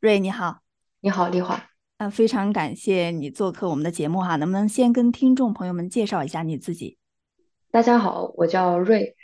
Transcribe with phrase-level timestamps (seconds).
[0.00, 0.60] 瑞，你好，
[1.02, 1.62] 你好，丽华。
[1.98, 6.96] 啊，非常感谢你做客我们的节目哈，能不能先跟听众朋友们介绍一下你自己？
[7.70, 9.14] 大家好，我叫瑞，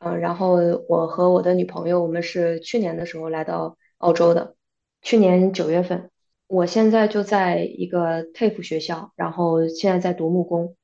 [0.00, 0.58] 嗯，然后
[0.90, 4.56] 我和我的女朋友，我们是去年的时候来到澳洲的，
[5.00, 6.10] 去年九月份。
[6.48, 10.76] 我现在就在一个 TAFE 学校，然后现在在读木工。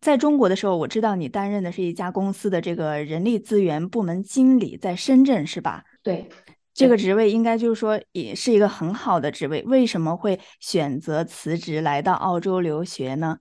[0.00, 5.82] 在中国的时候，我知道你担任的是一家公司的这个人力资源部门经理，在深圳是吧？
[6.04, 6.28] 对。
[6.74, 13.38] 这个职位应该就是说也是一个很好的职位，为什么会选择辞职来到澳洲留学呢？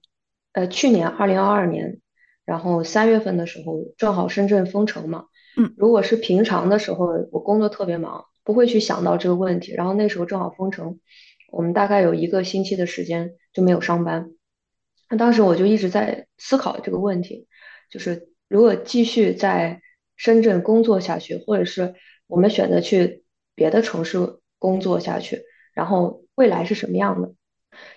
[0.51, 1.99] 呃，去年二零二二年，
[2.45, 5.25] 然后三月份的时候，正好深圳封城嘛。
[5.57, 9.73] 嗯，如果是平常的时候，我工作特别忙，不会去想到这个问题。
[9.73, 10.99] 然后那时候正好封城，
[11.51, 14.29] 我们大概有一个星期的时间就没有上班。
[15.09, 17.47] 那当时我就一直在思考这个问题，
[17.89, 19.81] 就是如果继续在
[20.15, 21.95] 深圳工作下去，或者是
[22.27, 23.23] 我们选择去。
[23.55, 27.34] 别的城市工作下去，然后未来是什么样的？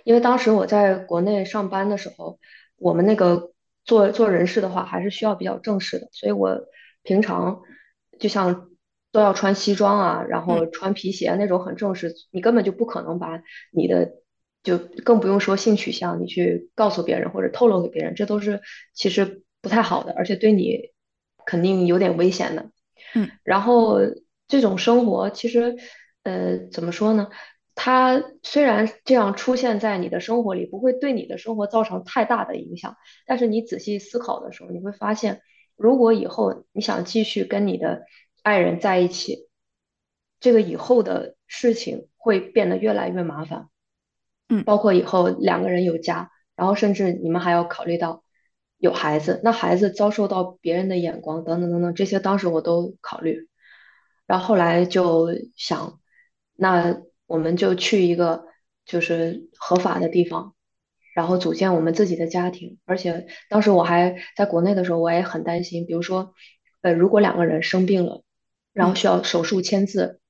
[0.04, 2.38] 因为当时我在国内上班的时候，
[2.76, 3.52] 我们那个
[3.84, 6.66] 做做人事的话，还是需要比较正式的，所以我
[7.02, 7.60] 平常
[8.18, 8.70] 就像
[9.12, 14.12] 都要穿西装啊，然后穿皮鞋那种很正式，你根本就不可能把你的，
[14.62, 18.62] 就更不用说性取向，你去告诉别人或者透露给别人，这都是
[18.94, 20.90] 其实不太好的，而且对你
[21.44, 22.70] 肯定有点危险的。
[23.14, 24.00] 嗯，然后。
[24.48, 25.76] 这种生活其实，
[26.22, 27.28] 呃，怎么说呢？
[27.74, 35.42] 它虽然这样出现在你的生活里，不会对你的生活造成太大的影响，但是你仔细思考的时候，你会发现，
[35.76, 38.06] 如果以后你想继续跟你的
[38.42, 39.48] 爱人在一起，
[40.40, 43.68] 这个以后的事情会变得越来越麻烦。
[44.48, 48.22] 嗯，包括以后两个人有家，然后甚至你们还要考虑到
[48.78, 53.48] 有孩子，那孩子遭受到别人的眼光等等等等，这些当时我都考虑。
[54.26, 56.00] 然后后来就想，
[56.56, 58.44] 那我们就去一个
[58.84, 60.54] 就是合法的地方，
[61.14, 62.78] 然后组建我们自己的家庭。
[62.86, 66.34] 而且当时我还在国内的时候，我也很担心，比如说，
[66.82, 68.22] 呃，如果两个人生病了，
[68.72, 70.20] 然后需要手术签字，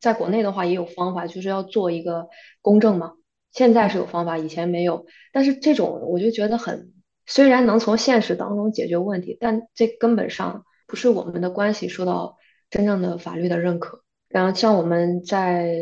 [0.00, 2.28] 在国内的话也有方法，就是要做一个
[2.62, 3.14] 公证嘛。
[3.50, 5.06] 现在是有方法，以前没有。
[5.32, 6.92] 但是这种我就觉得很，
[7.26, 12.36] 虽然能从现实当中解决问题，但这根本上不是我们的关系受到。
[12.70, 15.74] 真正的法律的认可，然后像我们在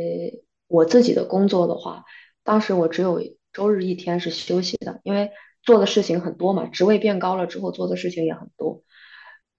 [0.66, 2.04] 我自己的工作的话，
[2.42, 3.20] 当时我只有
[3.52, 5.30] 周日一天是休息的，因为
[5.62, 8.82] 做的事情很多嘛，职位变高了之后做的事情也很多，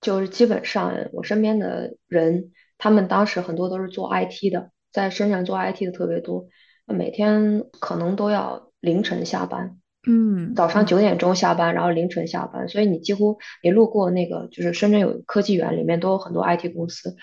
[0.02, 6.48] 就是基本上我身边的人，他们当时很多都是做 IT 的，在深圳做 IT 的特别多，
[6.86, 9.80] 每天可能都要凌晨下班。
[10.12, 17.16] 嗯，早上九点钟下班，然后凌晨下班，所以你几乎你路过那个就是深圳有科技园，里面都有很多 IT 公司，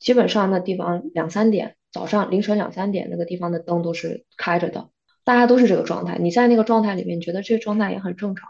[0.00, 4.88] 基本上那地方两三点，早上凌晨两三点那个地方的灯都是开着的，
[5.22, 6.18] 大家都是这个状态。
[6.18, 8.48] 你在那个状态里面，觉得这个状态也很正常。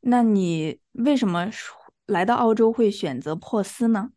[0.00, 1.48] 那你为什么
[2.06, 4.10] 来到澳洲会选择珀斯呢？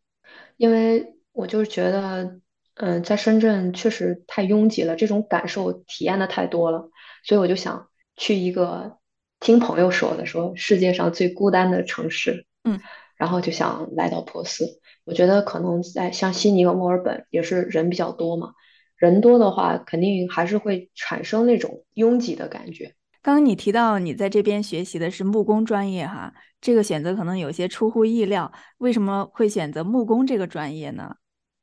[0.56, 2.40] 因为我就是觉得，
[2.74, 6.90] 嗯，在深圳确实太拥挤了，这种感受体验的太多了，
[7.24, 9.00] 所以我就想去一个。
[9.42, 12.80] 听朋友说的，说世界上最孤单的城市，嗯，
[13.16, 14.80] 然后就想来到珀斯。
[15.04, 18.52] 我觉得可能在像悉尼和墨尔本也是人比较多嘛，
[18.96, 22.94] 人多的话肯定还是会产生那种拥挤的感觉。
[23.20, 28.52] 刚刚你提到你在这边学习的是木工专业哈，这个选择可能有些出乎意料。
[28.78, 31.16] 为什么会选择木工这个专业呢？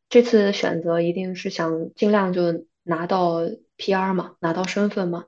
[0.10, 3.42] 这次选择一定是想尽量就拿到
[3.78, 5.26] PR 嘛，拿到身份嘛。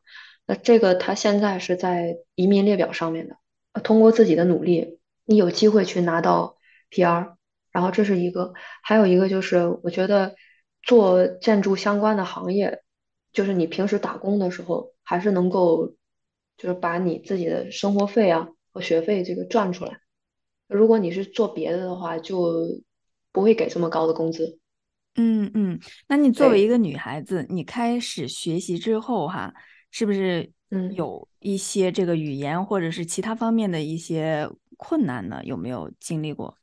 [0.51, 3.37] 那这个他现在是在移民列表上面的，
[3.83, 6.57] 通过自己的努力，你有机会去拿到
[6.89, 7.35] PR，
[7.71, 8.51] 然后这是一个，
[8.83, 10.35] 还有一个就是我觉得
[10.83, 12.81] 做建筑相关的行业，
[13.31, 15.93] 就是你平时打工的时候，还是能够
[16.57, 20.01] 就是把你自己的生活费啊和学费这个赚出来。
[20.67, 22.81] 如果你是做别的的话，就
[23.31, 24.59] 不会给这么高的工资。
[25.15, 25.79] 嗯嗯，
[26.09, 29.53] 那你作为一个女孩子，你开始学习之后哈。
[29.91, 35.41] 是不是嗯有一些这个语言或者是其他方面的一些困难呢？
[35.43, 36.57] 有没有经历过？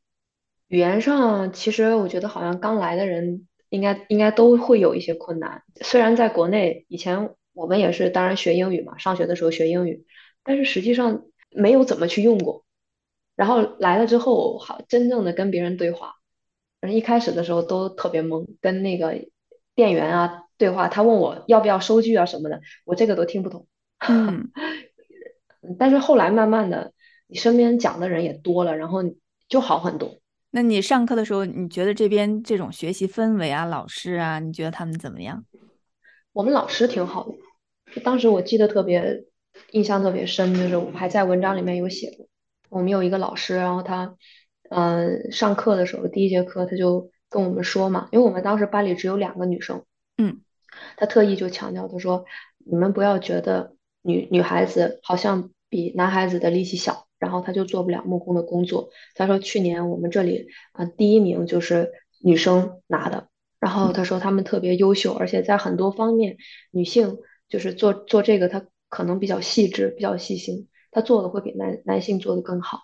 [0.69, 5.63] 语言上，其实我觉得好像刚来的人应该应该都会有一些困难。
[5.83, 10.05] 虽然在国内以前我们也是当然学英语嘛，上学的时候学英语，
[10.43, 12.65] 但是实际上没有怎么去用过。
[13.35, 16.17] 然后来了之后，好真正的跟别人对话，
[16.91, 19.25] 一开始的时候都特别懵，跟那个
[19.79, 20.43] 店员啊。
[20.59, 23.69] 对话，他问我要不要收据啊什么的，我这个都听不懂。
[24.09, 24.51] 嗯，
[25.79, 26.93] 但是后来慢慢的，
[27.29, 28.99] 你身边讲的人也多了，然后
[29.49, 30.19] 就好很多。
[30.51, 35.45] 那你上课的时候，你觉得这边这种学习氛围啊，老师啊，你觉得他们怎么样？
[36.33, 37.29] 我们老师挺好
[37.95, 39.27] 的，当时我记得特别
[39.71, 42.27] 印象特别深，就是我还在文章里面有写过，
[42.69, 44.17] 我们有一个老师，然后他，
[44.71, 49.85] 嗯，上课的时候第一节课他就跟我们说嘛，因为我们当时班里只有两个女生，
[50.17, 50.41] 嗯，
[50.97, 52.25] 他特意就强调，他说
[52.59, 58.91] 你们不要觉得女女孩子好像比男孩子的力气小，然后他就做不了木工的工作。
[59.15, 63.29] 他说去年我们这里啊第一名就是女生拿的。
[63.61, 66.37] 然后他说他们特别优秀，而且在很多方面，
[66.71, 72.83] 女性就是做做这个，她可能比较细致、比较细心，她做的会比男男性做的更好。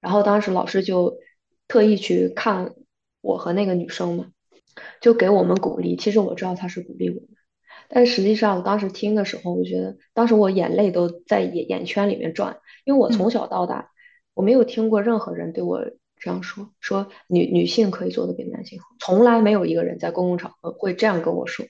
[0.00, 1.18] 然后当时老师就
[1.68, 2.74] 特意去看
[3.24, 4.26] 我和那个女生嘛，
[5.00, 5.96] 就给我们鼓励。
[5.96, 7.28] 其实我知道他是鼓励我们，
[7.88, 13.90] 但实际上我当时听的时候，我觉得当时我眼泪都在眼眼圈里面转，因为我从小到大
[14.34, 15.80] 我没有听过任何人对我。
[16.16, 21.66] 这样说说女女性可以做的比男性好，从来没有一个人在公共场合会这样跟我说，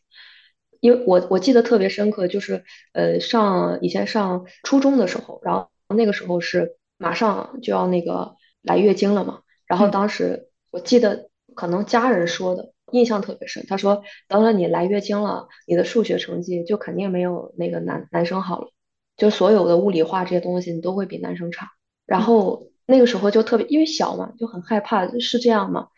[0.79, 2.63] 因为我我记得特别深刻，就是
[2.93, 18.69] 呃上以前上初中的时候，然后那个时候是马上就要那个来月经了嘛，然后当时我记得可能家人说的印象特别深，他说等了你来月经了，你的数学成绩就肯定没有那个男男生好了，
[19.17, 21.71] 就所有的物理化这些东西你都会比男生差，
[22.07, 22.69] 然后。
[22.87, 25.89] 那个时候就特别，因为小嘛，就很害怕，是这样吗？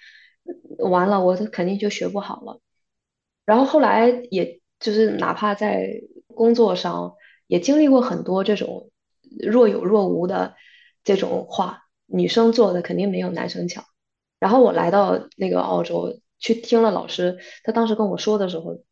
[0.79, 2.61] 完了，我肯定就学不好了。
[3.44, 7.14] 然后后来，也就是哪怕在工作上，
[7.49, 8.93] 也经历过很多这种
[9.37, 10.55] 若有若无的
[11.03, 13.85] 这种话，女生做的肯定没有男生强。
[14.38, 18.82] 然后我来到那个澳洲，去听了老师，他当时跟我说的时候，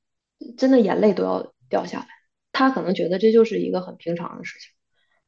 [0.57, 2.07] 真的眼泪都要掉下来。
[2.53, 4.71] 他可能觉得这就是一个很平常的事情，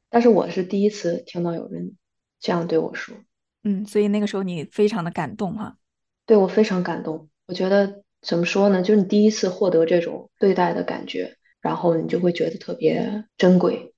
[0.09, 1.97] 但是我是第一次听到有人。
[2.39, 3.15] 这样对我说，
[3.63, 5.75] 嗯，所以那个时候你非常的感动哈，
[6.27, 7.27] 对我非常感动。
[7.47, 13.91] 我觉得怎么说呢，就是你第一次获得这种对待的感觉，然后你就会觉得特别珍贵。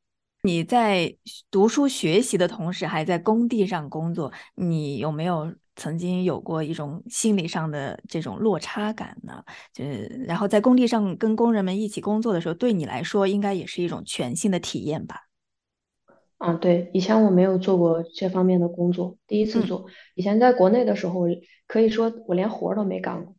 [0.44, 1.14] 你在
[1.52, 9.44] 读书学习的同时，还在工地上工作，你有没有曾经有过一种心理上的这种落差感呢？
[9.74, 15.22] 就是然后在工地上跟工人们一起工作的时候，对你来说应该也是一种全新的体验吧？
[16.40, 19.86] 嗯，对，以前我没有做过这方面的工作，第一次做。
[20.16, 21.22] 以前在国内的时候，
[21.68, 23.36] 可以说我连活儿都没干过。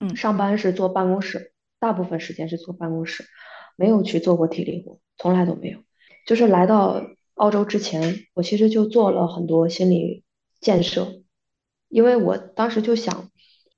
[0.00, 3.24] 嗯，上班是坐办公室，大部分时间是坐办公室，
[3.76, 5.80] 没有去做过体力活，从来都没有。
[6.26, 7.02] 就是来到
[7.34, 10.24] 澳洲之前，我其实就做了很多心理
[10.60, 11.12] 建设，
[11.88, 13.30] 因为我当时就想，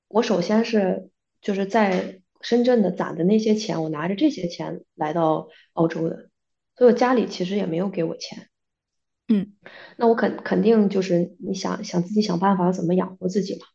[0.09, 1.11] 我首先是
[1.41, 6.29] 就是在深圳的攒的那些钱，我拿着这些钱来到澳洲的。
[6.77, 8.49] 所以我家里其实也没有给我钱，
[9.29, 9.53] 嗯，
[9.99, 13.67] 那我肯肯定就是你想想自己想办法怎么养活自己嘛，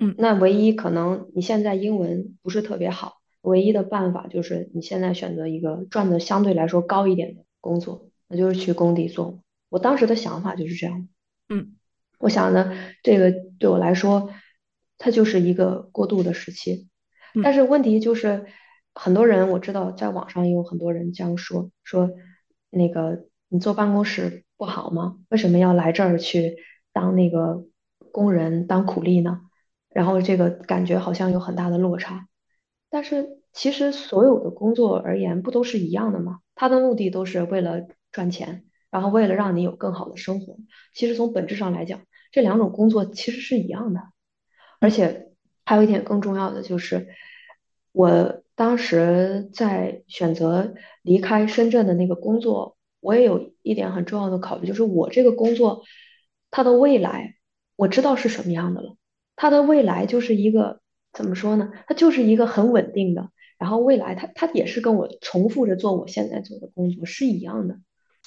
[0.00, 9.40] 嗯，那唯一可能你现在英文不是特别好，唯一的办法就是你现在选择一个赚的相对来说高一点的工作，那就是去工地做。
[9.68, 11.08] 我当时的想法就是这样，
[11.48, 11.76] 嗯，
[12.20, 12.72] 我想呢，
[13.02, 14.30] 这个对我来说，
[14.98, 16.88] 它就是一个过渡的时期，
[17.42, 18.46] 但是问题就是
[18.94, 22.12] 很多人我知道在网上也有很多人这样说说。
[22.72, 25.16] 那个你坐办公室不好吗？
[25.28, 26.56] 为什么要来这儿去
[26.92, 27.64] 当那个
[28.12, 29.40] 工人当苦力呢？
[29.88, 32.28] 然后这个感觉好像有很大的落差。
[32.90, 36.38] 但是其实所有的工作而言不都是一样的吗？
[36.54, 40.56] 它的目的都是为了赚钱，然后为了让你有更好的生活。
[40.94, 44.00] 其实从本质上来讲，这两种工作其实是一样的。
[44.78, 45.32] 而且
[45.64, 47.08] 还有一点更重要的就是，
[47.92, 48.42] 我。
[48.56, 55.82] 当时在选择离开深圳的那个工作，我也有一点很重要的考虑，就是我这个工作
[56.50, 57.36] 它的未来
[57.74, 58.96] 我知道是什么样的了。
[59.34, 61.72] 它的未来就是一个怎么说呢？
[61.86, 67.78] 它就是一个很稳定的，然后未来它它也是跟我重复着做我现在做的工作是一样的。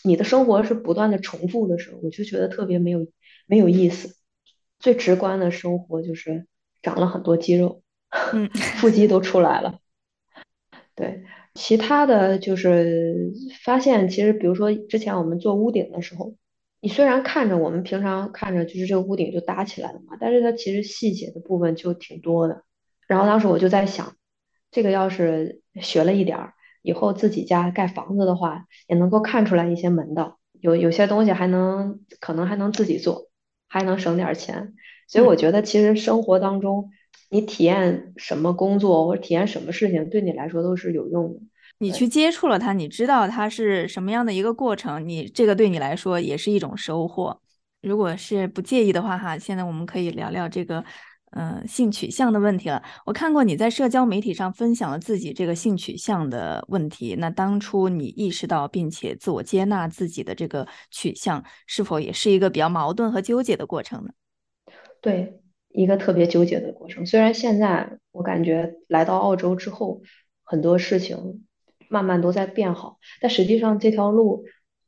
[0.03, 3.05] 你的生活是不断的重复的时候，我就觉得特别没有
[3.53, 4.15] 没有意思。
[4.79, 6.48] 最直观的生活就是
[6.81, 7.83] 长了很多肌肉，
[8.33, 9.77] 嗯，腹肌都出来了。
[10.95, 13.31] 对，其他的就是
[13.63, 16.33] 发现，其实比如说之前我们做屋顶的时候，
[16.81, 22.63] 你虽然看着我们平常看着就是这个屋顶就搭起来了嘛，但是它其实细节的部分就挺多的。
[23.07, 24.15] 然后当时我就在想，
[24.72, 30.39] 这个要是学了一点儿，以后自己家盖房子的话，也能够看出来一些门道。
[30.60, 33.27] 有有些东西还能可能还能自己做，
[33.74, 34.74] 还能省点钱。
[35.08, 36.92] 所以我觉得其实生活当中。
[37.30, 41.39] 你体验什么工作或者体验什么事情，对你来说都是有用的。
[41.80, 47.42] 你去接触了它，你知道它是什么样的一个过程，你这个对你来说也是一种收获。
[47.82, 50.86] 如果是不介意的话，哈，现在我们可以聊聊这个，
[51.36, 52.82] 嗯，性取向的问题了。
[53.06, 57.16] 我看过你在社交媒体上分享了自己这个性取向的问题。
[57.18, 64.12] 那当初你意识到并且自我接纳自己的这个取向，是否也是一个比较矛盾和纠结的过程呢？
[65.02, 67.06] 对，一个特别纠结的过程。
[67.06, 70.02] 虽然现在我感觉来到澳洲之后，
[70.44, 71.46] 很多事情
[71.90, 74.46] 慢慢都在变好，但实际上这条路，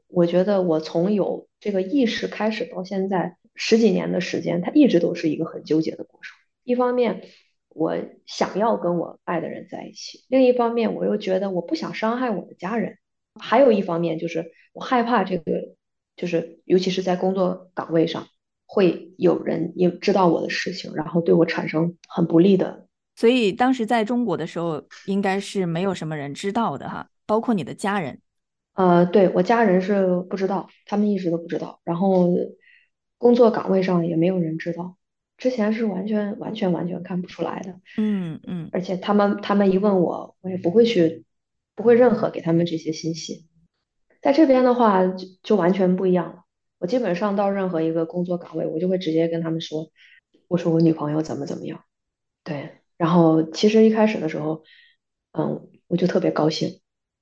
[0.08, 3.38] 我觉得我从有这个意识开始到现在。
[3.55, 6.38] 十几年的时间，它一直都是一个很纠结的过程。
[6.63, 7.24] 一方面，
[7.69, 7.95] 我
[8.25, 12.97] 想要跟我爱的人在一起；另一方面，我又觉得我不想伤害我的家人。
[13.39, 15.75] 还有一方面，就是我害怕这个，
[16.17, 18.27] 就是尤其是在工作岗位上，
[18.65, 22.88] 会有人也知道我的事情，然后对我产生很不利的。
[23.15, 28.19] 所以当时在中国的时候，应该是没有什么人知道的哈，包括你的家人。
[28.74, 31.79] 呃，对我家人是不知道，他们一直都不知道。
[31.85, 32.27] 然后。
[33.25, 34.98] 工作岗位上也没有人知道，
[35.36, 37.79] 之前是完全完全完全看不出来的。
[37.98, 41.25] 嗯嗯，而且他们他们一问我，我也不会去，
[41.74, 43.48] 不会任何给他们这些信息。
[44.22, 46.44] 在这边的话就就完全不一样了。
[46.77, 49.89] 我基本上到任何一个工作岗位，我就会直接跟他们说，
[50.48, 51.84] 我说我女朋友怎么怎么样。
[52.44, 54.62] 对，然后其实一开始的时候，
[55.32, 56.79] 嗯，我就特别高兴，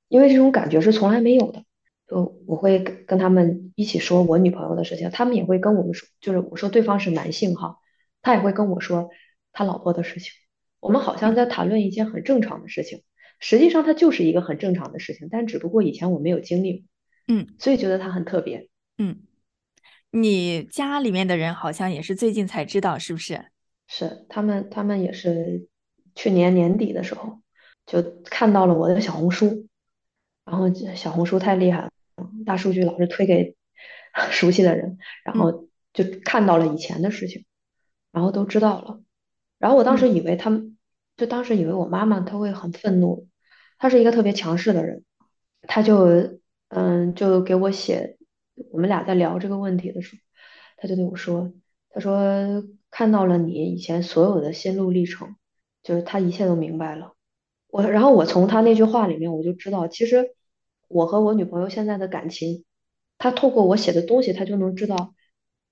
[0.10, 1.64] 因为这种感觉是从来没有的。
[2.08, 7.78] 就我会跟跟他们一起说我女朋友的事情，他们也会跟我们说，就是我说对方是男性哈，
[8.22, 9.10] 他也会跟我说
[9.52, 10.32] 他老婆的事情。
[10.80, 13.04] 我们好像在谈论一件很正常的事情，
[13.40, 16.86] 实际上它就是一个很正常的事情，但只不过以前我没有经历，
[17.28, 18.70] 嗯，所以觉得它很特别。
[18.98, 19.22] 嗯，
[20.12, 23.46] 你家里面的人好像也是最近才知道，是不是？
[23.88, 25.68] 是，他们他们也是
[26.16, 27.40] 去年年底的时候
[27.86, 29.68] 就看到了我的小红书，
[30.46, 31.90] 然后小红书太厉害了。
[32.46, 33.56] 大数据老是推给
[34.32, 37.46] 熟悉的人，然后就看到了以前的事情，
[38.12, 39.02] 然后都知道了。
[39.58, 40.78] 然后我当时以为他们，
[41.18, 43.28] 就当时以为我妈妈她会很愤怒，
[43.78, 45.04] 她是一个特别强势的人，
[45.64, 48.18] 她就嗯就给我写，
[48.72, 50.22] 我们俩在聊这个问题的时候，
[50.78, 51.52] 她就对我说，
[51.90, 55.36] 她说看到了你以前所有的心路历程，
[55.82, 57.13] 就是她一切都明白了。
[57.74, 60.36] 我然后我从他那句话里面我就知道，其实。
[60.90, 62.66] 我和我女朋友现在的感情，
[63.18, 65.16] 他透过我写的东西，他就能知道，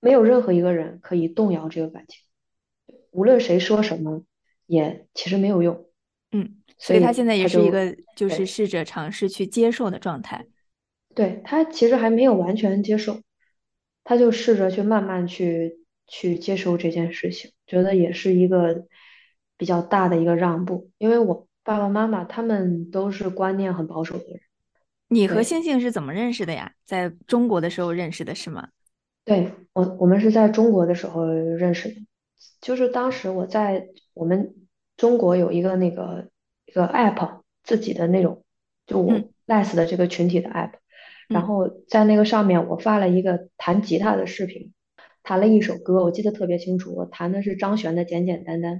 [0.00, 2.18] 没有任何一个人可以动摇这个感情，
[3.12, 4.24] 无论谁说什么，
[4.66, 5.86] 也其实没有用。
[6.32, 10.44] 嗯，所以他现在也是一个就是试着尝试去接受的状态。
[11.14, 13.20] 对他其实还没有完全接受，
[14.02, 18.86] 他就试着去慢慢去去接受这件事情，觉得也是一个
[19.56, 24.40] 比较大的一个让步，因为我爸爸妈妈他们都是观念很保守的人。
[25.08, 26.72] 你和星星是怎么认识的呀？
[26.84, 28.68] 在中国的时候认识的是吗？
[29.24, 31.96] 对我，我们是在中国的时候认识的，
[32.60, 34.54] 就是当时我在我们
[34.96, 36.28] 中国有一个那个
[36.66, 38.42] 一个 app，自己的那种，
[38.86, 39.12] 就我
[39.46, 40.72] less 的这个群体的 app，
[41.28, 44.72] 然后在那个上面我发了一个弹吉他的视频，
[45.22, 48.76] 弹了一首歌，我记得特别清楚，我弹的是张悬的《简简单单》，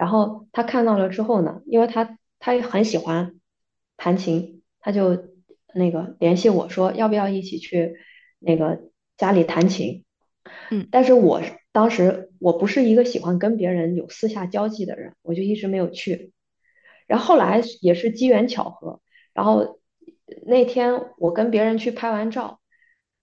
[0.00, 3.38] 然后他看到了之后呢，因为他他也很喜欢
[3.96, 5.28] 弹琴，他就。
[5.72, 7.94] 那个联系我说要不要一起去
[8.40, 10.04] 那个家里弹琴，
[10.68, 11.40] 嗯，但是我
[11.70, 16.32] 当时我不是一个喜欢跟别人有私下交际的人，我就一直没有去。
[17.06, 19.00] 然后后来也是机缘巧合，
[19.32, 19.78] 然后
[20.44, 22.58] 那天我跟别人去拍完照，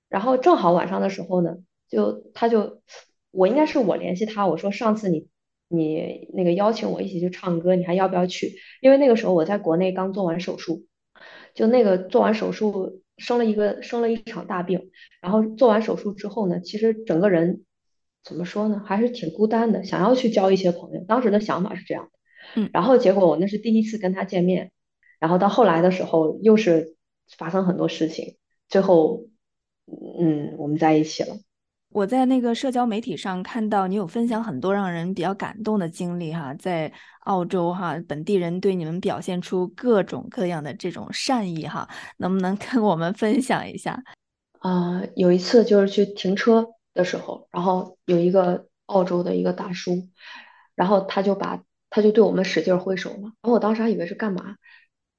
[0.08, 1.58] 然后正好晚上的时候呢，
[1.90, 2.82] 就他就
[3.32, 5.28] 我应该是我联系他，我说上次你
[5.68, 8.56] 你那个邀请我一起去唱歌，你还要不要去？
[8.82, 10.86] 因为那个时候我在国内刚做完手术。
[11.56, 17.64] 就那个做完手术生了一个生了一场大病，然后做完手术之后呢，其实整个人
[18.24, 21.04] 怎么说呢，还是挺孤单的，想要去交一些朋友。
[21.08, 24.72] 当时的想法是这样的，嗯，然后结果我那是第一次跟他见面，
[25.20, 26.96] 然后到后来的时候又是
[27.40, 28.38] 发生很多事情，
[28.70, 29.26] 最后
[29.88, 31.38] 嗯我们在一起了。
[31.98, 44.00] 我在那个社交媒体上看到你有分享很多让人比较感动的经历哈，在澳洲哈本地人对你们表现出各种各样的这种善意哈，能不能跟我们分享一下？
[44.60, 50.08] 啊，有一次就是去停车的时候，然后有一个澳洲的一个大叔，
[50.76, 54.58] 然后他就把他就对我们使劲挥手嘛，然后我当时还以为是干嘛，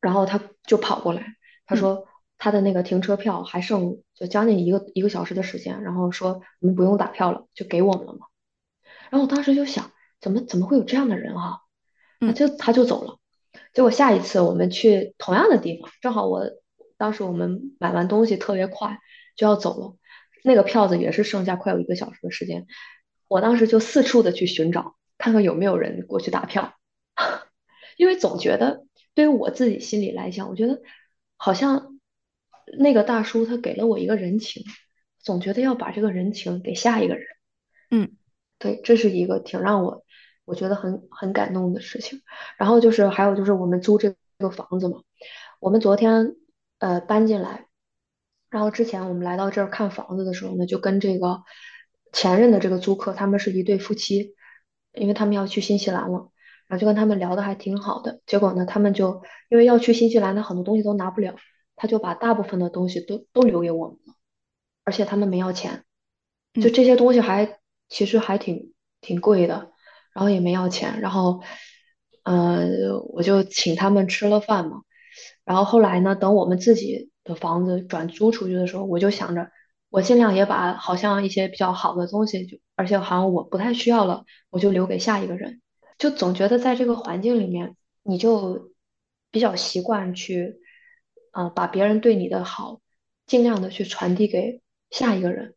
[0.01, 1.35] 然后他就跑过来，
[1.67, 2.07] 他说。
[2.39, 8.27] 他的那个停车票还剩就将近一个一个小时的时间，然后说你们不用打票了，就给我们了嘛。
[9.11, 9.91] 然后我当时就想，
[10.21, 11.59] 怎么怎么会有这样的人啊？
[12.21, 13.19] 他就他就走了。
[13.73, 16.45] 结果下一次我们去同样的地方，正好我
[16.97, 18.99] 当时我们买完东西特别快
[19.37, 19.97] 就要走了，
[20.45, 22.67] 那个票子也是剩下快有一个小时的时间。
[23.29, 26.75] 我当时就四处的去寻找，看看有没有人过去打票，
[27.97, 30.81] 因为总觉得对于我自己心里来讲，我觉得
[31.37, 31.98] 好像
[32.79, 34.65] 那个大叔他给了我一个人情，
[35.21, 37.25] 总觉得要把这个人情给下一个人。
[37.91, 38.17] 嗯，
[38.59, 40.05] 对，这是一个挺让我
[40.45, 42.23] 我觉得很很感动的事情。
[42.59, 45.01] 然后就是还有就是我们租这个房子嘛，
[45.61, 46.37] 我们昨天
[46.79, 47.67] 呃搬进来，
[48.51, 51.43] 然后之前我们来到这儿看房子的时候呢，就跟这个
[52.13, 54.35] 前任的这个租客他们是一对夫妻，
[54.93, 56.31] 因为他们要去新西兰了，
[56.67, 58.21] 然后就跟他们聊的还挺好的。
[58.27, 61.37] 结果呢，他们就因为要去新西兰，他很多东西都拿不了，
[61.79, 64.15] 他就把大部分的东西都都留给我们了，
[64.85, 65.85] 而且他们没要钱，
[66.55, 67.59] 就嗯这些东西还
[67.89, 69.73] 其实还挺挺贵的，
[70.13, 71.41] 然后也没要钱，然后
[72.25, 74.83] 呃我就请他们吃了饭嘛。
[75.45, 79.51] 然后后来呢，等我们自己的房子转租出去的时候，我就想着，
[79.89, 85.63] 我尽量也把好像一些比较好的东西，就而且好像我不太需要了，我就留给下一个人。
[85.97, 88.73] 就总觉得在这个环境里面，你就
[89.31, 90.61] 比较习惯去，
[91.39, 92.81] 啊，把别人对你的好，
[93.25, 95.55] 尽量的去传递给下一个人。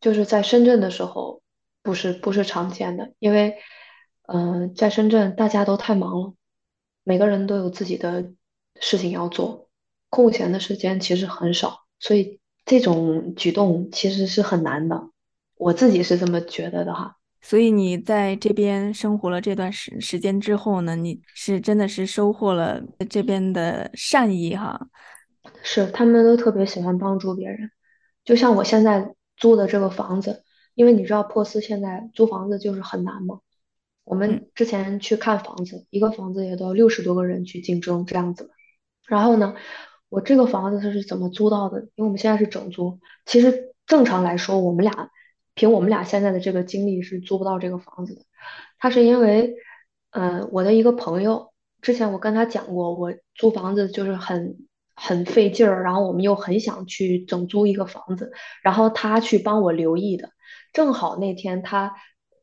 [0.00, 1.42] 就是在深圳的时候，
[1.82, 3.56] 不是不是常见的，因为，
[4.28, 6.34] 嗯、在深圳大家都太忙了，
[7.02, 8.30] 每个人都有自己的
[8.80, 9.68] 事情要做，
[10.10, 15.10] 空闲的时间其实很少，所以这种举动其实是很难的，
[15.56, 17.16] 我自己是这么觉得的哈。
[17.40, 22.80] 所以你在这边生活了这段时时间之后呢，你是真的是收获了
[23.10, 24.88] 这边的善意哈。
[25.62, 27.70] 是，他们都特别喜欢帮助别人，
[28.24, 30.42] 就像我现在租的这个房子，
[30.74, 33.40] 因为你知道珀斯现在租房子就是很难嘛。
[34.04, 38.50] 我嗯们之前去看房子，一个房子也都要六十多个人去竞争这样子。
[39.06, 39.54] 然后呢，
[40.08, 41.80] 我这个房子它是怎么租到的？
[41.94, 45.10] 因为我们现在是整租，其实正常来说，我们俩
[45.54, 48.22] 凭我们俩现在的这个经历是租不到这个房子的。
[48.78, 49.54] 他是因为，
[50.10, 54.56] 呃，我的一个朋友，之前我跟他讲过，我租房子就是很
[54.96, 58.32] 很费劲儿，然后我们又很想去整租一个房子，
[58.62, 60.30] 然后他去帮我留意的。
[60.72, 61.94] 正好那天他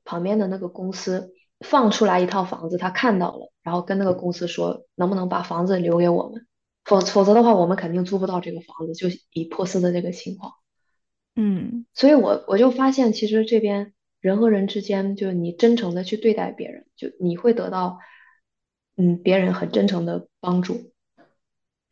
[0.05, 6.45] 旁边的那个公司放出来一套房子，他看到了，然后跟那个公司说能不能把房子留给我们，
[6.85, 10.53] 否否则的话我们肯定租不到这个房子，就以珀斯的这个情况。
[11.35, 17.97] 嗯所以我我就发现，其实这边人和人之间，就是你真诚的去对待别人，就你会得到，
[18.97, 20.91] 嗯，别人很真诚的帮助，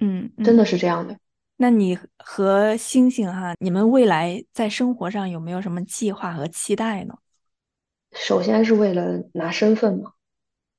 [0.01, 0.43] 嗯嗯。
[0.43, 1.17] 真的是这样的。
[1.55, 7.15] 那你和星星哈，你们未来在生活上有没有什么计划和期待呢？
[8.13, 10.11] 首先是为了拿身份嘛，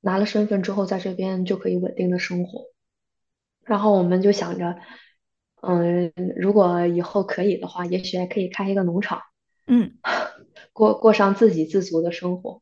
[0.01, 2.65] 拿了身份之后，在这边就可以稳定的生活。
[3.63, 4.75] 然后我们就想着，
[5.61, 9.21] 嗯，如果以后可以的话，也许还可以开一个农场，
[9.67, 9.93] 嗯
[10.73, 12.61] 过过上自给自足的生活。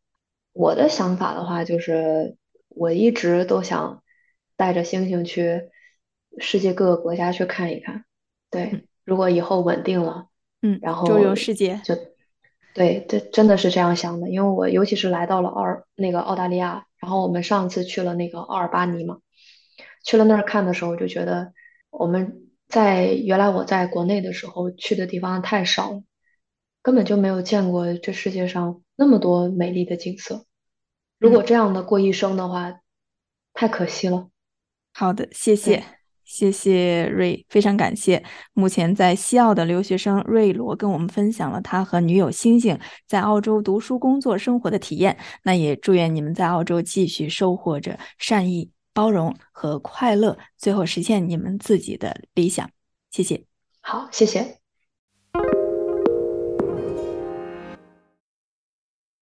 [0.54, 2.38] 我的想法的话，就是
[2.70, 4.04] 我一直都想
[4.56, 5.72] 带着星星去
[6.40, 7.96] 世界各个国家去看一看。
[7.98, 8.06] 嗯
[8.52, 10.28] 对，如果以后稳定了，
[10.62, 11.80] 嗯，然后周游世界。
[11.84, 11.96] 就
[12.74, 14.30] 对，这真的是这样想的。
[14.30, 19.20] 因为我尤其是来到了奥尔那个澳大利亚，然后我们上次去了那个奥尔巴尼嘛，
[20.04, 21.54] 去了那儿看的时候，就觉得
[21.90, 26.04] 我们在原来我在国内的时候去的地方太少了。
[26.84, 30.46] 根本就没有见过这世界上那么多美丽的景色。
[31.20, 32.82] 如果嗯，这样的过一生的话，
[33.54, 34.30] 太可惜了。
[34.92, 35.84] 好的，谢谢，对，
[36.34, 38.24] 谢谢瑞，非常感谢。
[38.54, 45.18] 目前在西澳的留学生瑞罗跟我们分享了他和女友星星在澳洲读书、工作、生活的体验。
[45.44, 52.70] 那也祝愿你们在澳洲继续收获着善意、包容和快乐，最后实现你们自己的理想。
[53.12, 53.44] 谢谢。
[53.82, 54.61] 好，谢谢。